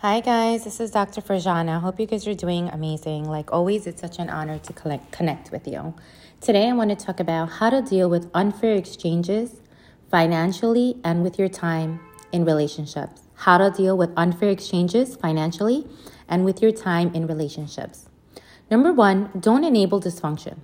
[0.00, 0.64] Hi, guys.
[0.64, 1.22] This is Dr.
[1.22, 1.80] Farjana.
[1.80, 3.24] Hope you guys are doing amazing.
[3.24, 5.94] Like always, it's such an honor to collect, connect with you.
[6.42, 9.62] Today, I want to talk about how to deal with unfair exchanges
[10.10, 13.22] financially and with your time in relationships.
[13.36, 15.86] How to deal with unfair exchanges financially
[16.28, 18.10] and with your time in relationships.
[18.70, 20.58] Number one, don't enable dysfunction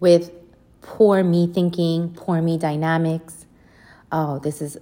[0.00, 0.32] with
[0.80, 3.44] poor me thinking, poor me dynamics.
[4.10, 4.78] Oh, this is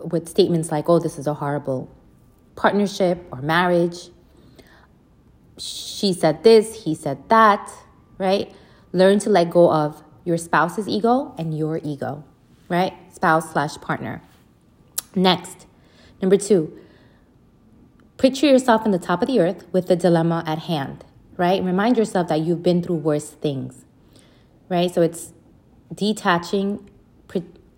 [0.00, 1.88] with statements like, oh, this is a horrible
[2.58, 4.10] partnership or marriage.
[5.58, 7.70] She said this, he said that,
[8.18, 8.52] right?
[8.92, 12.24] Learn to let go of your spouse's ego and your ego,
[12.68, 12.92] right?
[13.14, 14.20] Spouse slash partner.
[15.14, 15.66] Next,
[16.20, 16.76] number two,
[18.16, 21.04] picture yourself in the top of the earth with the dilemma at hand,
[21.36, 21.62] right?
[21.62, 23.84] Remind yourself that you've been through worse things,
[24.68, 24.92] right?
[24.92, 25.32] So it's
[25.94, 26.90] detaching,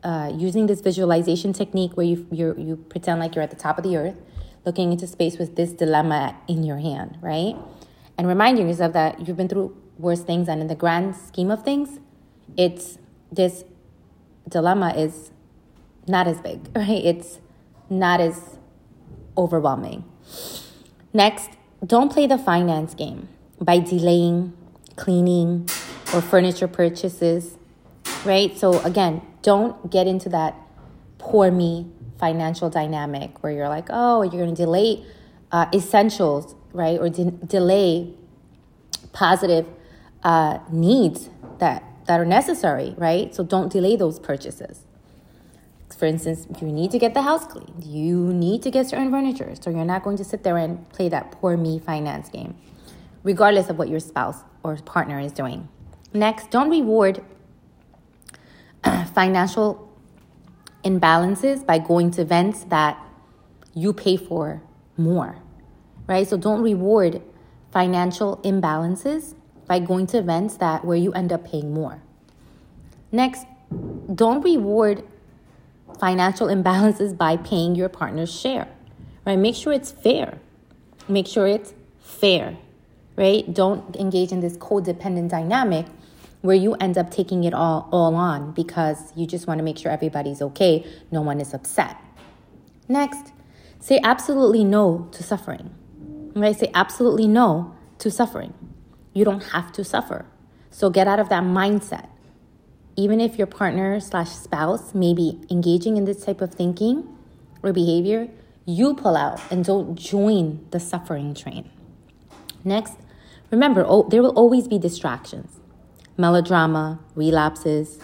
[0.02, 3.84] uh, using this visualization technique where you you pretend like you're at the top of
[3.84, 4.16] the earth
[4.64, 7.56] looking into space with this dilemma in your hand, right?
[8.18, 11.62] And reminding yourself that you've been through worse things, and in the grand scheme of
[11.62, 11.98] things,
[12.56, 12.98] it's
[13.32, 13.64] this
[14.48, 15.30] dilemma is
[16.06, 17.04] not as big, right?
[17.04, 17.38] It's
[17.88, 18.58] not as
[19.36, 20.04] overwhelming.
[21.12, 21.50] Next,
[21.84, 23.28] don't play the finance game
[23.60, 24.52] by delaying
[24.96, 25.68] cleaning
[26.14, 27.56] or furniture purchases,
[28.24, 28.56] right?
[28.56, 30.54] So, again, don't get into that
[31.20, 31.86] poor me
[32.18, 35.04] financial dynamic where you're like, oh, you're going to delay
[35.52, 36.98] uh, essentials, right?
[36.98, 38.12] Or de- delay
[39.12, 39.66] positive
[40.22, 43.34] uh, needs that, that are necessary, right?
[43.34, 44.84] So don't delay those purchases.
[45.96, 47.84] For instance, you need to get the house cleaned.
[47.84, 49.54] You need to get certain furniture.
[49.60, 52.56] So you're not going to sit there and play that poor me finance game,
[53.22, 55.68] regardless of what your spouse or partner is doing.
[56.14, 57.22] Next, don't reward
[59.14, 59.89] financial
[60.84, 62.98] imbalances by going to events that
[63.74, 64.62] you pay for
[64.96, 65.36] more,
[66.06, 66.26] right?
[66.26, 67.22] So don't reward
[67.70, 69.34] financial imbalances
[69.66, 72.02] by going to events that where you end up paying more.
[73.12, 73.46] Next,
[74.12, 75.04] don't reward
[75.98, 78.68] financial imbalances by paying your partner's share,
[79.24, 79.38] right?
[79.38, 80.38] Make sure it's fair.
[81.08, 82.56] Make sure it's fair,
[83.16, 83.52] right?
[83.52, 85.86] Don't engage in this codependent dynamic
[86.42, 89.78] where you end up taking it all, all on because you just want to make
[89.78, 91.96] sure everybody's okay, no one is upset.
[92.88, 93.32] Next,
[93.78, 95.70] say absolutely no to suffering.
[96.34, 96.56] Right?
[96.56, 98.54] Say absolutely no to suffering.
[99.12, 100.24] You don't have to suffer.
[100.70, 102.08] So get out of that mindset.
[102.96, 107.06] Even if your partner slash spouse may be engaging in this type of thinking
[107.62, 108.28] or behavior,
[108.66, 111.68] you pull out and don't join the suffering train.
[112.64, 112.94] Next,
[113.50, 115.59] remember, oh, there will always be distractions
[116.20, 117.98] melodrama, relapses,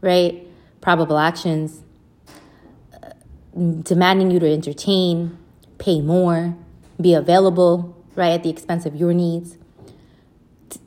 [0.00, 0.46] right?
[0.80, 1.82] Probable actions,
[2.92, 3.10] uh,
[3.82, 5.36] demanding you to entertain,
[5.78, 6.54] pay more,
[7.00, 9.56] be available, right, at the expense of your needs.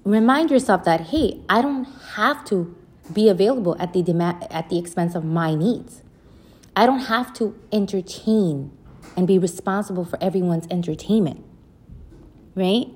[0.03, 1.85] Remind yourself that, hey, I don't
[2.15, 2.75] have to
[3.11, 6.03] be available at the demand, at the expense of my needs.
[6.75, 8.71] I don't have to entertain
[9.17, 11.43] and be responsible for everyone's entertainment,
[12.55, 12.87] right?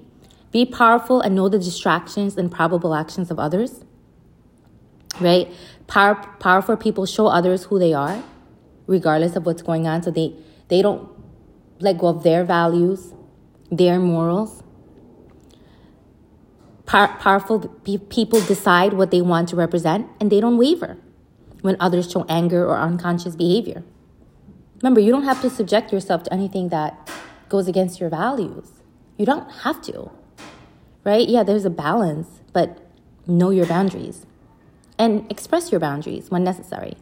[0.53, 3.83] Be powerful and know the distractions and probable actions of others.
[5.19, 5.51] Right?
[5.87, 8.23] Power, powerful people show others who they are,
[8.85, 10.03] regardless of what's going on.
[10.03, 10.35] So they,
[10.67, 11.09] they don't
[11.79, 13.13] let go of their values,
[13.71, 14.61] their morals.
[16.85, 17.59] Power, powerful
[18.09, 20.97] people decide what they want to represent and they don't waver
[21.61, 23.83] when others show anger or unconscious behavior.
[24.83, 27.09] Remember, you don't have to subject yourself to anything that
[27.49, 28.69] goes against your values.
[29.17, 30.11] You don't have to
[31.03, 31.27] right?
[31.27, 32.79] Yeah, there's a balance, but
[33.27, 34.25] know your boundaries
[34.97, 36.95] and express your boundaries when necessary.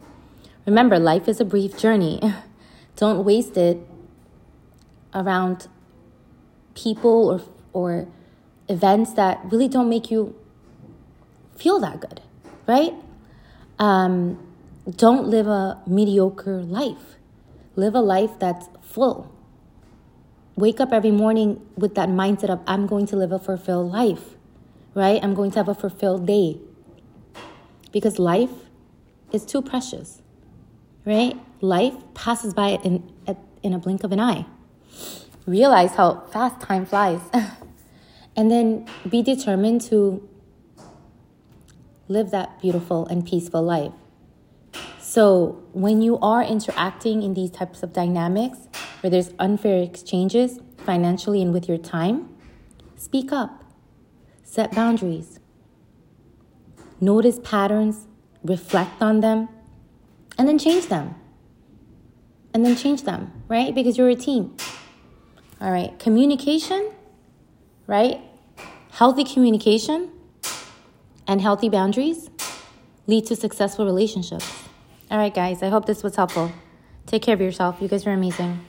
[0.66, 2.20] Remember, life is a brief journey.
[2.96, 3.78] Don't waste it
[5.14, 5.68] around
[6.74, 7.40] people or,
[7.72, 8.08] or
[8.68, 10.34] events that really don't make you
[11.56, 12.20] feel that good,
[12.66, 12.94] right?
[13.78, 14.38] Um,
[14.96, 17.16] don't live a mediocre life.
[17.76, 19.31] Live a life that's full
[20.56, 24.36] wake up every morning with that mindset of I'm going to live a fulfilled life,
[24.94, 25.22] right?
[25.22, 26.58] I'm going to have a fulfilled day.
[27.90, 28.50] Because life
[29.32, 30.22] is too precious,
[31.04, 31.38] right?
[31.60, 33.10] Life passes by in,
[33.62, 34.46] in a blink of an eye.
[35.46, 37.20] Realize how fast time flies.
[38.36, 40.28] and then be determined to
[42.08, 43.92] live that beautiful and peaceful life.
[45.00, 48.58] So, when you are interacting in these types of dynamics,
[49.02, 52.28] where there's unfair exchanges financially and with your time,
[52.96, 53.64] speak up,
[54.44, 55.40] set boundaries,
[57.00, 58.06] notice patterns,
[58.44, 59.48] reflect on them,
[60.38, 61.14] and then change them.
[62.54, 63.74] And then change them, right?
[63.74, 64.56] Because you're a team.
[65.60, 66.90] All right, communication,
[67.86, 68.20] right?
[68.90, 70.10] Healthy communication
[71.26, 72.30] and healthy boundaries
[73.06, 74.50] lead to successful relationships.
[75.10, 76.52] All right, guys, I hope this was helpful.
[77.06, 77.78] Take care of yourself.
[77.80, 78.60] You guys are amazing.